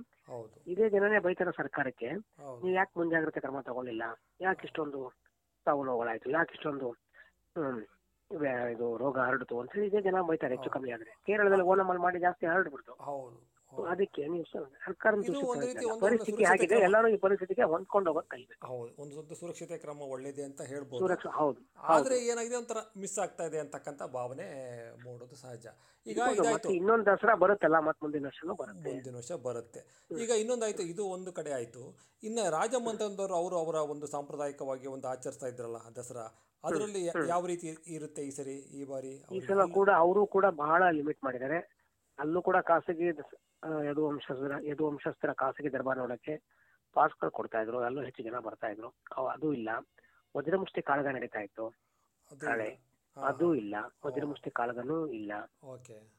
ಇದೇ 0.67 0.91
ದಿನನೇ 0.91 1.19
ಬೈತಾರ 1.19 1.51
ಸರ್ಕಾರಕ್ಕೆ. 1.57 2.09
ನೀವು 2.63 2.71
ಯಾಕೆ 2.71 2.93
ಮುಂಜಾಗ್ರತೆ 2.97 3.41
ಕ್ರಮ 3.41 3.61
ತಗೊಳ್ಳಿಲ್ಲ? 3.61 4.03
ಯಾಕೆ 4.41 4.65
ಇಷ್ಟೊಂದು 4.65 5.01
ಸಾವು 5.67 5.85
ನೋವುಗಳಾಯ್ತು 5.85 6.31
ಯಾಕೆ 6.31 6.55
ಇಷ್ಟೊಂದು 6.55 6.89
ಇದು 8.71 8.97
ರೋಗ 8.97 9.19
ಹರಡಿತು 9.19 9.61
ಅಂತ 9.61 9.73
ಹೇಳಿ 9.75 9.87
ಇದೇ 9.87 10.01
ಜನ 10.01 10.21
ಬೈತಾರೆ 10.21 10.55
ಹೆಚ್ಚು 10.55 10.71
ಕಮ್ಮಿ 10.71 10.91
ಆದ್ರೆ. 10.91 11.23
ಕೇರಳದಲ್ಲಿ 11.27 11.65
ಓಣಮಲ್ಲಿ 11.65 12.03
ಮಾಡಿ 12.03 12.19
ಜಾಸ್ತಿ 12.19 12.47
ಹರಡ್ಬಿಡ್ತು. 12.47 12.93
ಹೌದು. 12.93 13.53
ಅದಕ್ಕೆ 13.93 14.23
ನೀವು 14.33 14.45
ಸರ್ಕಾರ 14.87 15.13
ಪರಿಸ್ಥಿತಿ 16.05 16.43
ಆಗಿದೆ. 16.53 16.77
ಎಲ್ಲರೂ 16.89 17.09
ಈ 17.15 17.17
ಪರಿಸ್ಥಿತಿಗೆ 17.25 17.65
ಹೊಂದ್ಕೊಂಡು 17.73 18.09
ಹೋಗೋದು 18.11 18.29
ಕಲಿಬೇಕು 18.35 18.67
ಹೌದು. 18.73 18.91
ಒಂದು 19.03 19.13
ಸ್ವಲ್ಪ 19.17 19.33
ಸುರಕ್ಷತೆ 19.41 19.77
ಕ್ರಮ 19.85 20.01
ಒಳ್ಳೇದೆ 20.15 20.43
ಅಂತ 20.49 20.61
ಹೇಳ್ಬೋದು. 20.73 21.31
ಹೌದು 21.39 21.61
ಆದ್ರೆ 21.95 22.19
ಏನಾಗಿದೆ? 22.33 22.57
ಒಂಥರ 22.63 22.83
ಮಿಸ್ 23.03 23.17
ಆಗ್ತಾ 23.25 23.47
ಇದೆ 23.51 23.61
ಅಂತಕ್ಕಂತ 23.65 24.03
ಭಾವನೆ 24.19 24.47
ಮೂಡೋದು 25.05 25.39
ಸಹಜ. 25.43 25.67
ಈಗ 26.07 26.21
ಇನ್ನೊಂದು 26.79 27.07
ದಸರಾ 27.11 27.35
ಬರುತ್ತಲ್ಲ 27.43 27.81
ಮತ್ತೆ 27.89 28.01
ಮುಂದಿನ 28.05 28.25
ವರ್ಷನೂ 28.31 28.55
ಬರುತ್ತೆ. 28.63 28.93
ಮುಂದಿನ 28.93 29.15
ವರ್ಷ 29.21 29.33
ಬರುತ್ತೆ. 29.49 29.83
ಈಗ 30.25 30.31
ಇನ್ನೊಂದಾಯ್ತು. 30.43 30.85
ಇದು 30.93 31.03
ಒಂದು 31.17 31.33
ಕಡೆ 31.39 31.53
ಆಯ್ತು. 31.59 31.83
ಇನ್ನು 32.29 32.45
ರಾಜಮಂತಂದವರು 32.59 33.35
ಅವರು 33.43 33.57
ಅವರ 33.65 33.77
ಒಂದು 33.95 34.07
ಸಾಂಪ್ರದಾಯಿಕವಾಗಿ 34.15 34.89
ಒಂದು 34.97 35.09
ಆಚರಿಸ್ತಾ 35.13 35.49
ಇದ್ರಲ್ಲ 35.53 35.81
ದಸರಾ. 35.99 36.27
ಅದರಲ್ಲಿ 36.65 37.01
ಯಾವ 37.33 37.43
ರೀತಿ 37.53 37.69
ಇರುತ್ತೆ 37.97 38.23
ಈ 38.29 38.33
ಸರಿ 38.39 38.57
ಈ 38.81 38.83
ಬಾರಿ? 38.91 39.13
ಈ 39.37 39.41
ಸಲ 39.47 39.63
ಕೂಡ 39.79 39.91
ಅವರು 40.03 40.23
ಕೂಡ 40.35 40.47
ಬಹಳ 40.65 40.83
ಲಿಮಿಟ್ 40.99 41.21
ಮಾಡಿದ್ದಾರೆ. 41.27 41.59
ಅಲ್ಲೂ 42.19 42.41
ಕೂಡ 42.49 42.57
ಖಾಸಗಿ 42.71 43.07
ಯದುವಂಶಸ್ಥರ 43.63 43.85
ಯದು 43.87 44.07
ವಂಶಸ್ಥರ 44.07 44.53
ಯದು 44.65 44.87
ವಂಶಸ್ಥರ 44.87 45.33
ಖಾಸಗಿ 45.33 45.73
ದರ್ಬಾರ್ 45.73 45.99
ನೋಡಕ್ಕೆ 45.99 46.43
ಪಾಸ್ಗಳು 46.93 47.31
ಕೊಡ್ತಾ 47.31 47.61
ಇದ್ರು. 47.61 47.79
ಅಲ್ಲೂ 47.79 48.03
ಹೆಚ್ಚು 48.03 48.23
ಜನ 48.23 48.39
ಬರ್ತಾ 48.39 48.67
ಇದ್ರು. 48.67 48.89
ಅದು 49.29 49.53
ಇಲ್ಲ. 49.53 49.69
ವಜ್ರಮುಷ್ಟಿ 50.37 50.83
ಕಾಳಗ 50.83 51.07
ನಡೀತಾ 51.07 51.39
ಇತ್ತು. 51.39 51.69
ಅದು 52.31 52.47
ನಾಳೆ 52.47 52.81
ಅದು 53.17 53.55
ಇಲ್ಲ. 53.55 53.75
ವಜ್ರಮುಷ್ಟಿ 54.07 54.51
ಕಾಳಗನೂ 54.51 55.07
ಇಲ್ಲ. 55.07 55.33
ಓಕೆ. 55.65 56.13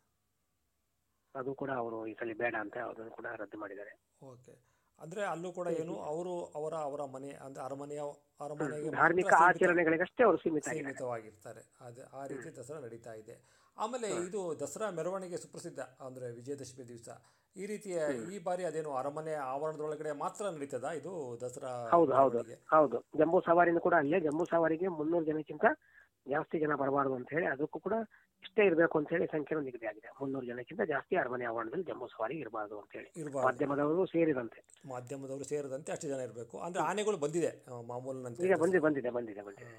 ಅದು 1.35 1.53
ಕೂಡ 1.53 1.71
ಅವರು 1.71 2.07
ಈ 2.07 2.13
ಸಲ 2.13 2.31
ಬೇಡ 2.33 2.55
ಅಂತ 2.59 2.77
ಅದನ್ನು 2.77 3.12
ಕೂಡ 3.12 3.25
ರದ್ದು 3.25 3.57
ಮಾಡಿದ್ದಾರೆ. 3.57 4.00
ಓಕೆ. 4.23 4.73
ಅಂದ್ರೆ 5.00 5.23
ಅಲ್ಲೂ 5.23 5.51
ಕೂಡ 5.51 5.67
ಏನು 5.67 6.00
ಅವರು 6.00 6.45
ಅವರ 6.55 6.73
ಅವರ 6.73 7.03
ಮನೆ 7.05 7.31
ಅಂದ್ರೆ 7.31 7.63
ಅರಮನೆಯ 7.63 8.01
ಅರಮನೆಗೆ 8.41 8.89
ಧಾರ್ಮಿಕ 8.89 9.33
ಆಚರಣೆಗಳಿಗಷ್ಟೇ 9.38 10.23
ಅವರು 10.23 10.38
ಸೀಮಿತವಾಗಿರ್ತಾರೆ. 10.38 11.62
ಅದೇ 11.81 12.01
ಆ 12.13 12.25
ರೀತಿ 12.25 12.55
ದಸರಾ 12.55 12.79
ನಡೀತಾ 12.79 13.13
ಇದೆ. 13.13 13.62
ಆಮೇಲೆ 13.77 14.08
ಇದು 14.25 14.42
ದಸರಾ 14.60 14.88
ಮೆರವಣಿಗೆ 14.92 15.38
ಸುಪ್ರಸಿದ್ಧ 15.38 15.82
ಅಂದರೆ 16.06 16.27
ವಿಜಯದಶಮಿ 16.32 16.84
ದಿವಸ. 16.88 17.10
ಈ 17.56 17.65
ರೀತಿಯ 17.65 17.98
ಈ 18.34 18.38
ಬಾರಿ 18.39 18.63
ಅದೇನು 18.63 18.92
ಅರಮನೆ 18.98 19.34
ಆವರಣದೊಳಗಡೆ 19.48 20.12
ಮಾತ್ರ 20.22 20.44
ನಡೀತದ 20.56 20.88
ಇದು 21.00 21.12
ದಸರಾ 21.42 21.72
ಹೌದು 21.92 22.13
ಹೌದು? 22.13 22.39
ಹೌದು. 22.75 22.98
ಜಂಬೂ 23.18 23.39
ಸವಾರಿನೂ 23.42 23.80
ಕೂಡ 23.80 23.96
ಅಲ್ಲೇ 23.96 24.20
ಜಂಬೂ 24.20 24.46
ಸವಾರಿಗೆ 24.46 24.88
ಮುನ್ನೂರು 24.98 25.25
ಜನಕ್ಕಿಂತ 25.25 25.65
ಜಾಸ್ತಿ 26.27 26.58
ಜನ 26.60 26.74
ಬರಬಾರ್ದು 26.82 27.15
ಅಂತ 27.15 27.30
ಹೇಳಿ 27.30 27.48
ಅದಕ್ಕೂ 27.48 27.80
ಕೂಡ 27.80 27.96
ಇಷ್ಟೇ 28.44 28.62
ಇರಬೇಕು 28.65 28.96
ಅಂತ 29.00 29.10
ಹೇಳಿ 29.10 29.25
ಸಂಖ್ಯೆ 29.27 29.62
ನಿಗದಿ 29.65 29.88
ಆಗಿದೆ. 29.92 30.10
ಮುನ್ನೂರು 30.20 30.46
ಜನಕ್ಕಿಂತ 30.46 30.82
ಜಾಸ್ತಿ 30.94 31.15
ಅರಮನೆ 31.15 31.46
ಆವರಣದಲ್ಲಿ 31.46 31.86
ಜಂಬೂ 31.89 32.08
ಸವಾರಿ 32.08 32.36
ಇರಬಾರ್ದು 32.44 32.77
ಅಂತ 32.80 32.92
ಹೇಳಿ. 32.98 33.10
ಮಾಧ್ಯಮದವರು 33.39 34.06
ಸೇರಿದಂತೆ. 34.06 34.60
ಮಾಧ್ಯಮದವರು 34.86 35.44
ಸೇರಿದಂತೆ 35.44 35.92
ಅಷ್ಟು 35.92 36.08
ಜನ 36.08 36.22
ಇರಬೇಕು. 36.27 36.58
ಅಂದ್ರೆ 36.60 36.84
ಆನೆಗಳು 36.84 37.18
ಬಂದಿದೆ 37.18 37.51
ಮಾಮೂಲಿನಂತೆ. 37.92 38.44
ಈಗ 38.48 38.58
ಬಂದಿದೆ 38.63 38.84
ಬಂದಿದೆ 38.88 39.12
ಬಂದಿದೆ. 39.12 39.44
ಬಂದಿದೆ 39.50 39.72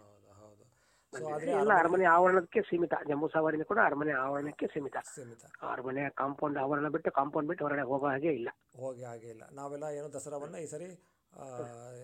ಎಲ್ಲ 1.19 1.73
ಅರಮನೆ 1.79 2.05
ಆವರಣಕ್ಕೆ 2.05 2.63
ಸೀಮಿತ. 2.63 2.95
ಜಂಬೂ 3.09 3.29
ಸವಾರಿನೂ 3.29 3.65
ಕೂಡ 3.65 3.79
ಅರಮನೆ 3.85 4.13
ಆವರಣಕ್ಕೆ 4.13 4.67
ಸೀಮಿತ. 4.67 4.97
ಸೀಮಿತ. 5.15 5.45
ಅರಮನೆ 5.63 6.11
ಕಾಂಪೌಂಡ್ 6.11 6.59
ಆವರಣ 6.59 6.89
ಬಿಟ್ಟು 6.89 7.11
ಕಾಂಪೌಂಡ್ 7.11 7.49
ಬಿಟ್ಟು 7.49 7.65
ಹೊರಗಡೆ 7.65 7.83
ಹೋಗೋ 7.83 8.07
ಹಾಗೆ 8.07 8.29
ಇಲ್ಲ. 8.29 8.49
ಹೋಗಿ 8.77 9.05
ಹಾಗೆ 9.05 9.29
ಇಲ್ಲ. 9.29 9.43
ನಾವೆಲ್ಲ 9.53 9.85
ಏನೋ 9.85 10.13
ದಸರಾವನ್ನ 10.13 10.57
ಈ 10.57 10.67
ಸರಿ 10.67 11.11
ಆ, 11.37 11.43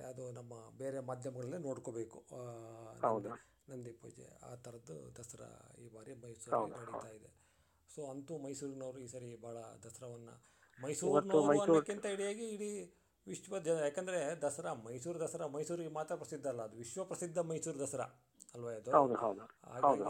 ಅದು 0.08 0.32
ನಮ್ಮ 0.32 0.78
ಬೇರೆ 0.78 1.00
ಮಾಧ್ಯಮಗಳಲ್ಲೇ 1.00 1.58
ನೋಡ್ಕೋಬೇಕು. 1.58 2.18
ಹೌದು. 3.00 3.28
ನಂದಿ- 3.68 3.92
ಪೂಜೆ 3.92 4.38
ಆ 4.52 4.54
ಥರದ್ದು 4.54 5.14
ದಸರಾ 5.18 5.74
ಈ 5.78 5.88
ಬಾರಿ 5.88 6.14
ಮೈಸೂರಲ್ಲಿ 6.14 6.80
ನಡೀತಾ 6.80 7.08
ಇದೆ. 7.08 7.40
ಸೊ 7.94 8.10
ಅಂತೂ 8.10 8.38
ಮೈಸೂರಿನವರು 8.38 8.98
ಈ 8.98 9.06
ಸರಿ 9.06 9.42
ಭಾಳ 9.42 9.54
ದಸರಾವನ್ನು 9.54 10.44
ಮೈಸೂರಿನವರು 10.82 11.60
ಅನ್ನೋಕ್ಕಿಂತ 11.60 12.04
ಇಡಿಯಾಗಿ 12.04 12.48
ಇಡೀ 12.48 12.96
ವಿಶ್ವ 13.26 13.58
ಜನ. 13.58 13.72
ಯಾಕಂದರೆ 13.72 14.42
ದಸರಾ 14.42 14.74
ಮೈಸೂರು 14.74 15.20
ದಸರಾ 15.20 15.46
ಮೈಸೂರಿಗೆ 15.46 15.88
ಮಾತ್ರ 15.88 16.14
ಪ್ರಸಿದ್ಧ 16.14 16.46
ಅಲ್ಲ. 16.46 16.62
ಅದು 16.62 16.76
ವಿಶ್ವ 16.76 17.04
ಪ್ರಸಿದ್ಧ 17.04 17.38
ಮೈಸೂರು 17.38 17.78
ದಸರಾ. 17.78 18.19
ಅಲ್ವಾ 18.54 18.70
ಇದು? 18.74 18.90
ಹೌದು 19.78 20.04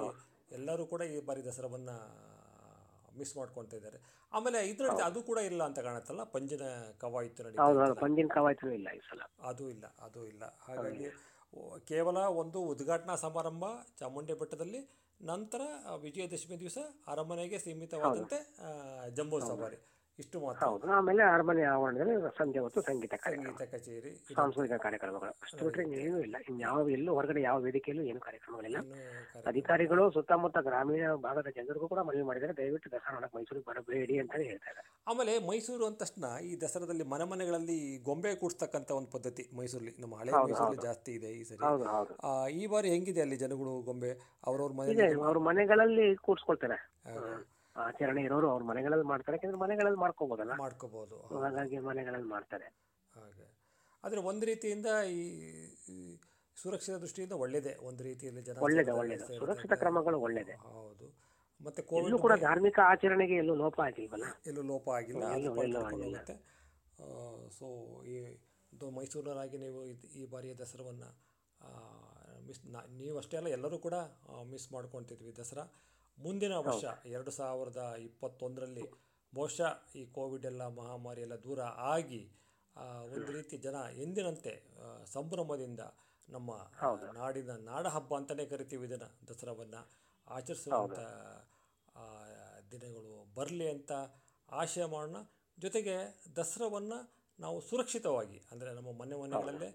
ಎಲ್ಲರೂ 0.51 0.85
ಕೂಡ 0.87 1.03
ಈ 1.11 1.19
ಬಾರಿ 1.27 1.43
ದಸರಾವನ್ನ 1.45 1.91
ಮಿಸ್ 3.19 3.33
ಮಾಡ್ಕೊಳ್ತಾ 3.37 3.77
ಇದ್ದಾರೆ. 3.77 3.99
ಆಮೇಲೆ 4.33 4.59
ಇದ್ರಲ್ಲಿ 4.69 5.03
ಅದು 5.07 5.21
ಕೂಡ 5.23 5.39
ಇಲ್ಲ 5.49 5.63
ಅಂತ 5.69 5.79
ಕಾಣುತ್ತಲ್ಲ? 5.87 6.23
ಪಂಜಿನ 6.35 6.65
ಕವಾಯಿತು 7.01 7.43
ಹೌದು 7.63 7.95
ಪಂಜಿನ 8.03 8.29
ಕವಾಯತು 8.37 8.69
ಇಲ್ಲ 8.75 8.89
ಈ 8.93 9.03
ಸಲ. 9.09 9.21
ಅದು 9.45 9.65
ಇಲ್ಲ 9.73 9.87
ಅದು 10.01 10.21
ಇಲ್ಲ. 10.27 10.45
ಹಾಗಾಗಿ 10.67 11.09
ಕೇವಲ 11.87 12.19
ಒಂದು 12.41 12.59
ಉದ್ಘಾಟನಾ 12.73 13.15
ಸಮಾರಂಭ 13.23 13.65
ಚಾಮುಂಡಿ 13.99 14.35
ಬೆಟ್ಟದಲ್ಲಿ 14.35 14.81
ನಂತರ 15.21 15.63
ವಿಜಯದಶಮಿ 16.03 16.57
ದಿವಸ 16.61 16.79
ಅರಮನೆಗೆ 17.09 17.59
ಸೀಮಿತವಾದಂತೆ 17.61 18.39
ಆ, 18.61 18.69
ಜಂಬೂ 19.17 19.39
ಸವಾರಿ. 19.51 19.79
ಇಷ್ಟು 20.19 20.37
ಮಾತ್ರ. 20.45 20.59
ಹೌದು 20.65 20.87
ಆಮೇಲೆ 20.97 21.23
ಅರಮನೆ 21.35 21.63
ಆವರಣದಲ್ಲಿ 21.73 22.15
ಸಂಜೆ 22.39 22.61
ಮತ್ತು 22.65 22.81
ಸಂಗೀತ 22.89 23.15
ಕಾರ್ಯಕ್ರಮ. 23.23 23.53
ಸಂಗೀತ 23.53 23.67
ಕಚೇರಿ 23.75 24.11
ಸಾಂಸ್ಕೃತಿಕ 24.39 24.77
ಕಾರ್ಯಕ್ರಮಗಳು. 24.85 25.33
ಅಷ್ಟು 25.45 25.61
ಬಿಟ್ರೆ 25.67 25.85
ಏನೂ 26.01 26.19
ಇಲ್ಲ. 26.27 26.37
ಇನ್ಯಾವ 26.51 26.83
ಎಲ್ಲೂ 26.97 27.11
ಹೊರಗಡೆ 27.19 27.43
ಯಾವ 27.47 27.59
ವೇದಿಕೆಯಲ್ಲೂ 27.67 28.05
ಏನು 28.11 28.21
ಕಾರ್ಯಕ್ರಮಗಳಿಲ್ಲ. 28.27 28.81
ಅಧಿಕಾರಿಗಳು 29.53 30.05
ಸುತ್ತಮುತ್ತ 30.17 30.59
ಗ್ರಾಮೀಣ 30.69 31.13
ಭಾಗದ 31.27 31.51
ಜನರಿಗೂ 31.59 31.89
ಕೂಡ 31.93 32.03
ಮನವಿ 32.09 32.25
ಮಾಡಿದರೆ 32.31 32.55
ದಯವಿಟ್ಟು 32.61 32.91
ದಸರಾ 32.95 33.15
ನೋಡಕ್ಕೆ 33.17 33.37
ಮೈಸೂರಿಗೆ 33.39 33.67
ಬರಬೇಡಿ 33.71 34.17
ಅಂತ 34.25 34.35
ಹೇಳ್ತಾರೆ 34.51 34.83
ಆಮೇಲೆ 35.11 35.33
ಮೈಸೂರು 35.51 35.85
ಅಂದ 35.89 35.99
ತಕ್ಷಣ 36.03 36.27
ಈ 36.49 36.51
ದಸರಾದಲ್ಲಿ 36.65 37.07
ಮನೆ 37.13 37.25
ಮನೆಗಳಲ್ಲಿ 37.33 37.79
ಗೊಂಬೆ 38.09 38.33
ಕೂಡಿಸ್ತಕ್ಕಂಥ 38.43 38.91
ಒಂದು 38.99 39.11
ಪದ್ಧತಿ 39.15 39.45
ಮೈಸೂರಲ್ಲಿ. 39.61 39.95
ನಮ್ಮ 40.03 40.15
ಹಳೆ 40.21 40.33
ಮೈಸೂರಲ್ಲಿ 40.39 40.83
ಜಾಸ್ತಿ 40.89 41.13
ಇದೆ 41.19 41.31
ಈ 41.39 41.45
ಸರಿ. 41.51 41.61
ಈ 42.61 42.67
ಬಾರಿ 42.75 42.91
ಹೆಂಗಿದೆ 42.95 43.23
ಅಲ್ಲಿ 43.27 43.39
ಜನಗಳು 43.45 43.73
ಗೊಂಬೆ? 43.89 44.13
ಅವ್ರವ್ರ 44.51 44.73
ಮನೆ 44.81 45.09
ಅವ್ರ 45.29 45.39
ಮನೆಗಳಲ್ಲಿ 45.49 46.07
ಕೂಡಿಸ್ಕೊಳ್ತಾರೆ. 46.27 46.79
ಆಚರಣೆ 47.77 48.23
ಇರೋರು 48.23 48.51
ಅವ್ರ 48.51 48.63
ಮನೆಗಳಲ್ಲಿ 48.63 49.07
ಮಾಡ್ತಾರೆ. 49.07 49.37
ಯಾಕಂದ್ರೆ 49.37 49.59
ಮನೆಗಳಲ್ಲಿ 49.59 49.99
ಮಾಡ್ಕೋಬೋದಲ್ಲ? 49.99 50.53
ಮಾಡ್ಕೋಬಹುದು 50.55 51.17
ಹಾಗಾಗಿ 51.45 51.79
ಮನೆಗಳಲ್ಲಿ 51.79 52.29
ಮಾಡ್ತಾರೆ. 52.29 52.69
ಹಾಗೆ. 53.13 53.47
ಆದರೆ 54.05 54.21
ಒಂದು 54.21 54.47
ರೀತಿಯಿಂದ 54.47 54.87
ಈ 55.09 56.17
ಸುರಕ್ಷಿತ 56.57 56.95
ದೃಷ್ಟಿಯಿಂದ 56.95 57.33
ಒಳ್ಳೇದೇ. 57.33 57.75
ಒಂದ್ 57.75 58.03
ರೀತಿಯಲ್ಲಿ 58.03 58.43
ಜನ 58.43 58.59
ಒಳ್ಳೇದೇ 58.59 58.91
ಒಳ್ಳೇದು. 58.91 59.39
ಸುರಕ್ಷಿತ 59.39 59.73
ಕ್ರಮಗಳು 59.73 60.21
ಒಳ್ಳೇದೇ. 60.21 60.53
ಹೌದು. 60.53 61.07
ಮತ್ತೆ 61.61 61.83
ಕೋವಿಡ್ 61.83 62.19
ಕೂಡ 62.19 62.33
ಧಾರ್ಮಿಕ 62.41 62.79
ಆಚರಣೆಗೆ 62.83 63.35
ಎಲ್ಲೂ 63.35 63.55
ಲೋಪ 63.55 63.81
ಆಗಿಲ್ವಲ್ಲ? 63.81 64.27
ಎಲ್ಲೂ 64.47 64.63
ಲೋಪ 64.63 64.89
ಆಗಿಲ್ಲ. 64.91 65.25
ಹೋಗುತ್ತೆ. 65.93 66.37
ಸೊ 67.59 67.67
ಈ 68.05 68.17
ಮೈಸೂರಿನವರಾಗಿ 68.97 69.59
ನೀವು 69.59 69.85
ಈ 70.21 70.27
ಬಾರಿಯ 70.27 70.55
ದಸರಾವನ್ನು 70.55 71.09
ಮಿಸ್ 72.47 72.61
ನೀವಷ್ಟೇ 72.89 73.37
ಅಲ್ಲ 73.37 73.49
ಎಲ್ಲರೂ 73.49 73.79
ಕೂಡ 73.79 73.95
ಮಿಸ್ 74.45 74.73
ಮಾಡ್ಕೊತಿದ್ವಿ 74.73 75.37
ದಸರಾ. 75.37 75.65
ಮುಂದಿನ 76.21 76.55
ವರ್ಷ 76.67 76.85
ಎರಡು 77.07 77.31
ಸಾವಿರದ 77.31 77.83
ಇಪ್ಪತ್ತೊಂದರಲ್ಲಿ 78.09 78.85
ಬಹುಶಃ 79.33 79.73
ಈ 79.95 80.03
ಕೋವಿಡ್ 80.17 80.47
ಎಲ್ಲ 80.47 80.63
ಮಹಾಮಾರಿ 80.79 81.21
ಎಲ್ಲ 81.23 81.37
ದೂರ 81.45 81.61
ಆಗಿ 81.95 82.23
ಒಂದು 83.15 83.31
ರೀತಿ 83.33 83.57
ಜನ 83.59 83.77
ಎಂದಿನಂತೆ 84.05 84.53
ಸಂಭ್ರಮದಿಂದ 85.13 85.83
ನಮ್ಮ 86.29 86.51
ನಾಡಿನ 87.13 87.53
ನಾಡ 87.71 87.87
ಹಬ್ಬ 87.87 88.13
ಅಂತಲೇ 88.17 88.45
ಕರಿತೀವಿ 88.47 88.85
ಇದನ್ನು 88.87 89.09
ದಸರಾವನ್ನು. 89.29 89.81
ಆಚರಿಸುವಂಥ 90.29 90.99
ದಿನಗಳು 92.73 93.15
ಬರಲಿ 93.35 93.67
ಅಂತ 93.69 93.93
ಆಶಯ 94.49 94.85
ಮಾಡೋಣ. 94.85 95.19
ಜೊತೆಗೆ 95.59 95.95
ದಸರಾವನ್ನು 96.37 96.99
ನಾವು 97.39 97.57
ಸುರಕ್ಷಿತವಾಗಿ 97.61 98.39
ಅಂದರೆ 98.53 98.71
ನಮ್ಮ 98.75 98.91
ಮನೆ 99.01 99.17
ಮನೆಗಳಲ್ಲೇ 99.23 99.71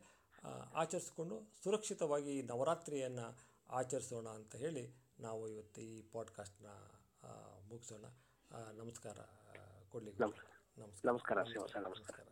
ಆಚರಿಸ್ಕೊಂಡು 0.73 1.35
ಸುರಕ್ಷಿತವಾಗಿ 1.63 2.31
ಈ 2.39 2.41
ನವರಾತ್ರಿಯನ್ನು 2.51 3.27
ಆಚರಿಸೋಣ 3.69 4.27
ಅಂತ 4.39 4.55
ಹೇಳಿ 4.55 4.83
ನಾವು 5.19 5.47
ಇವತ್ತು 5.47 5.81
ಈ 5.81 6.01
ಪಾಡ್ಕಾಸ್ಟ್ನ 6.01 6.67
ಮುಗಿಸೋಣ. 7.69 8.05
ನಮಸ್ಕಾರ 8.71 9.17
ಕೊಡ್ಲಿಕ್ಕೆ 9.89 10.23
ನಮಸ್ಕಾರ. 10.23 11.05
ನಮಸ್ಕಾರ. 11.05 11.81
ನಮಸ್ಕಾರ 11.81 12.25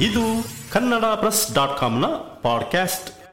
ಇದು 0.00 0.22
ಕನ್ನಡ 0.72 1.04
ಪ್ರೆಸ್ 1.04 1.54
ಡಾಟ್ 1.54 1.80
ಕಾಮ್ನ 1.80 2.06
ಪಾಡ್ಕ್ಯಾಸ್ಟ್ 2.42 3.23